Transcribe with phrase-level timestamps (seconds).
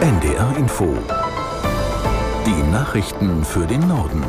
[0.00, 0.96] NDR Info.
[2.46, 4.24] Die Nachrichten für den Norden.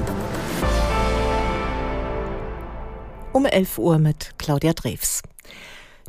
[3.31, 5.21] Um 11 Uhr mit Claudia Drews.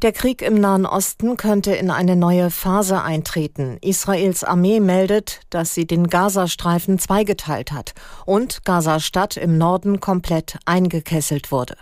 [0.03, 3.79] Der Krieg im Nahen Osten könnte in eine neue Phase eintreten.
[3.83, 7.95] Israels Armee meldet, dass sie den Gazastreifen zweigeteilt hat
[8.27, 11.77] und Gaza-Stadt im Norden komplett eingekesselt wurde.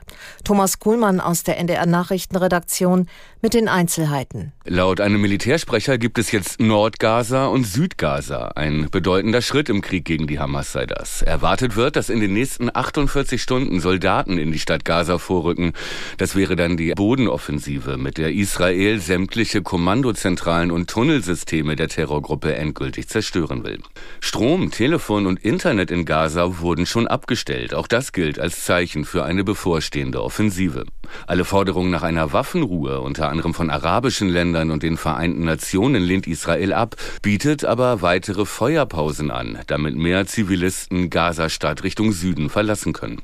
[0.45, 3.07] Thomas Kuhlmann aus der NDR Nachrichtenredaktion
[3.41, 4.53] mit den Einzelheiten.
[4.67, 8.49] Laut einem Militärsprecher gibt es jetzt Nordgaza und Südgaza.
[8.49, 11.23] Ein bedeutender Schritt im Krieg gegen die Hamas sei das.
[11.23, 15.73] Erwartet wird, dass in den nächsten 48 Stunden Soldaten in die Stadt Gaza vorrücken.
[16.19, 22.57] Das wäre dann die Bodenoffensive mit mit der Israel sämtliche Kommandozentralen und Tunnelsysteme der Terrorgruppe
[22.57, 23.79] endgültig zerstören will.
[24.19, 27.73] Strom, Telefon und Internet in Gaza wurden schon abgestellt.
[27.73, 30.87] Auch das gilt als Zeichen für eine bevorstehende Offensive.
[31.29, 36.27] Alle Forderungen nach einer Waffenruhe, unter anderem von arabischen Ländern und den Vereinten Nationen, lehnt
[36.27, 43.23] Israel ab, bietet aber weitere Feuerpausen an, damit mehr Zivilisten Gaza-Stadt Richtung Süden verlassen können.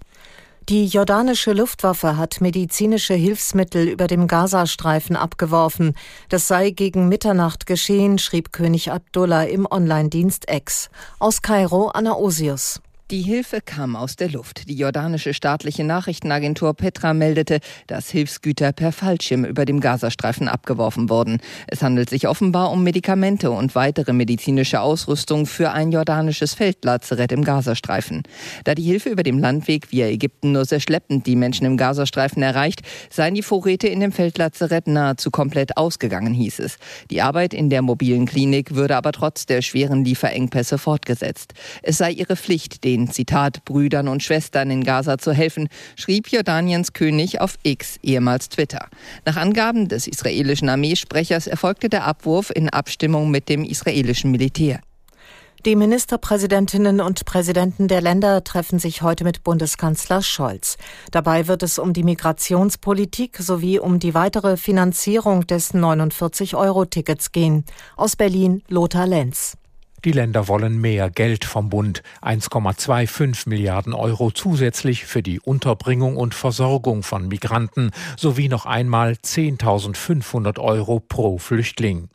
[0.69, 5.95] Die jordanische Luftwaffe hat medizinische Hilfsmittel über dem Gazastreifen abgeworfen.
[6.29, 10.91] Das sei gegen Mitternacht geschehen, schrieb König Abdullah im Online-Dienst X.
[11.21, 12.81] Aus Kairo Anna Osius.
[13.13, 14.69] Die Hilfe kam aus der Luft.
[14.69, 21.39] Die jordanische staatliche Nachrichtenagentur Petra meldete, dass Hilfsgüter per Fallschirm über dem Gazastreifen abgeworfen wurden.
[21.69, 27.45] Es handelt sich offenbar um Medikamente und weitere medizinische Ausrüstung für ein jordanisches Feldlazarett im
[27.45, 28.25] Gazastreifen.
[28.65, 32.43] Da die Hilfe über dem Landweg via Ägypten nur sehr schleppend die Menschen im Gazastreifen
[32.43, 36.77] erreicht, seien die Vorräte in dem Feldlazarett nahezu komplett ausgegangen, hieß es.
[37.13, 41.55] Die Arbeit in der mobilen Klinik würde aber trotz der schweren Lieferengpässe fortgesetzt.
[41.85, 46.29] Es sei ihre Pflicht, den den, Zitat, Brüdern und Schwestern in Gaza zu helfen, schrieb
[46.29, 48.89] Jordaniens König auf X, ehemals Twitter.
[49.25, 54.81] Nach Angaben des israelischen Armeesprechers erfolgte der Abwurf in Abstimmung mit dem israelischen Militär.
[55.65, 60.77] Die Ministerpräsidentinnen und Präsidenten der Länder treffen sich heute mit Bundeskanzler Scholz.
[61.11, 67.65] Dabei wird es um die Migrationspolitik sowie um die weitere Finanzierung des 49-Euro-Tickets gehen.
[67.97, 69.57] Aus Berlin Lothar Lenz.
[70.05, 76.35] Die Länder wollen mehr Geld vom Bund, 1,25 Milliarden Euro zusätzlich für die Unterbringung und
[76.35, 82.09] Versorgung von Migranten sowie noch einmal 10.500 Euro pro Flüchtling.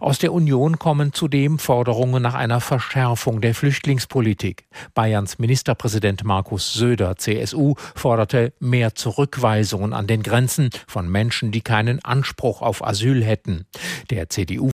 [0.00, 4.66] Aus der Union kommen zudem Forderungen nach einer Verschärfung der Flüchtlingspolitik.
[4.94, 12.02] Bayerns Ministerpräsident Markus Söder, CSU, forderte mehr Zurückweisungen an den Grenzen von Menschen, die keinen
[12.04, 13.66] Anspruch auf Asyl hätten.
[14.08, 14.70] Der CDU